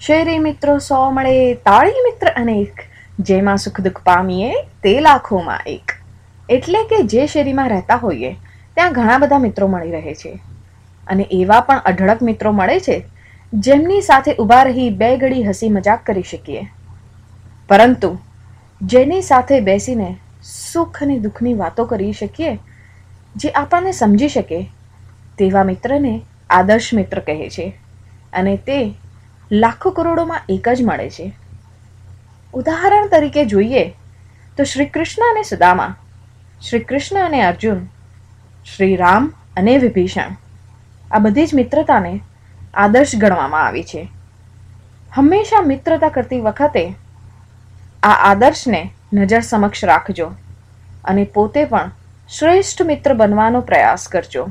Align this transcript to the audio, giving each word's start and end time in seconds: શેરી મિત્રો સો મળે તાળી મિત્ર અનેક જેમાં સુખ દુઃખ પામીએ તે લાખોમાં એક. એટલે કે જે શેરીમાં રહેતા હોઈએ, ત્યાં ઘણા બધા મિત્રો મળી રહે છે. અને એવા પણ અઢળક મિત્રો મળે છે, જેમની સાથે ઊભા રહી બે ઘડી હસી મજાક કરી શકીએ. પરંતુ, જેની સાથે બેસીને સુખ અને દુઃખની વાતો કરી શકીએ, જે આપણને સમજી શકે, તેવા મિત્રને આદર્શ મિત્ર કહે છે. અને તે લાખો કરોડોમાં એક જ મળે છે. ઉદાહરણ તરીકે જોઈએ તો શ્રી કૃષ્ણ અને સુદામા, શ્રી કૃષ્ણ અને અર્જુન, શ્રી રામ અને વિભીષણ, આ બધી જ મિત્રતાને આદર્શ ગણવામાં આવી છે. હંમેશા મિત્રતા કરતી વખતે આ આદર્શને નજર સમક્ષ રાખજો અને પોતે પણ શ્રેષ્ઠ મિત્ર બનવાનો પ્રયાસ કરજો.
શેરી 0.00 0.38
મિત્રો 0.38 0.78
સો 0.78 1.10
મળે 1.10 1.54
તાળી 1.54 1.90
મિત્ર 1.90 2.26
અનેક 2.26 2.72
જેમાં 3.18 3.56
સુખ 3.56 3.80
દુઃખ 3.80 3.98
પામીએ 4.04 4.52
તે 4.82 5.00
લાખોમાં 5.00 5.60
એક. 5.66 5.92
એટલે 6.48 6.78
કે 6.84 7.02
જે 7.02 7.26
શેરીમાં 7.26 7.68
રહેતા 7.68 7.96
હોઈએ, 7.96 8.32
ત્યાં 8.74 8.92
ઘણા 8.92 9.18
બધા 9.18 9.38
મિત્રો 9.38 9.66
મળી 9.66 9.90
રહે 9.90 10.14
છે. 10.14 10.38
અને 11.06 11.26
એવા 11.30 11.60
પણ 11.60 11.78
અઢળક 11.78 12.22
મિત્રો 12.22 12.52
મળે 12.52 12.80
છે, 12.80 13.04
જેમની 13.54 14.00
સાથે 14.00 14.34
ઊભા 14.34 14.62
રહી 14.62 14.90
બે 14.90 15.16
ઘડી 15.16 15.44
હસી 15.44 15.68
મજાક 15.68 16.06
કરી 16.06 16.22
શકીએ. 16.22 16.66
પરંતુ, 17.68 18.18
જેની 18.82 19.22
સાથે 19.22 19.60
બેસીને 19.60 20.16
સુખ 20.72 21.02
અને 21.02 21.18
દુઃખની 21.18 21.54
વાતો 21.54 21.84
કરી 21.84 22.12
શકીએ, 22.12 22.58
જે 23.36 23.50
આપણને 23.50 23.92
સમજી 23.92 24.28
શકે, 24.28 24.70
તેવા 25.38 25.64
મિત્રને 25.64 26.20
આદર્શ 26.50 26.94
મિત્ર 26.94 27.18
કહે 27.20 27.48
છે. 27.50 27.72
અને 28.32 28.56
તે 28.56 28.94
લાખો 29.52 29.90
કરોડોમાં 29.90 30.40
એક 30.48 30.68
જ 30.68 30.82
મળે 30.82 31.10
છે. 31.10 31.36
ઉદાહરણ 32.54 33.08
તરીકે 33.08 33.44
જોઈએ 33.44 33.94
તો 34.56 34.64
શ્રી 34.64 34.86
કૃષ્ણ 34.86 35.22
અને 35.22 35.42
સુદામા, 35.42 35.96
શ્રી 36.68 36.80
કૃષ્ણ 36.80 37.24
અને 37.24 37.42
અર્જુન, 37.42 37.88
શ્રી 38.66 38.96
રામ 38.96 39.32
અને 39.56 39.78
વિભીષણ, 39.78 40.36
આ 41.12 41.18
બધી 41.18 41.46
જ 41.46 41.54
મિત્રતાને 41.54 42.20
આદર્શ 42.74 43.16
ગણવામાં 43.16 43.66
આવી 43.66 43.82
છે. 43.82 44.08
હંમેશા 45.14 45.60
મિત્રતા 45.60 46.08
કરતી 46.08 46.40
વખતે 46.40 46.94
આ 48.02 48.12
આદર્શને 48.12 48.90
નજર 49.12 49.40
સમક્ષ 49.40 49.84
રાખજો 49.84 50.26
અને 51.04 51.24
પોતે 51.24 51.64
પણ 51.64 51.90
શ્રેષ્ઠ 52.28 52.82
મિત્ર 52.82 53.12
બનવાનો 53.12 53.60
પ્રયાસ 53.60 54.08
કરજો. 54.08 54.48